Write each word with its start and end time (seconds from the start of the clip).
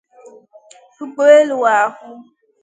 Ụgbọelu 1.01 1.57
ahụ 1.79 2.09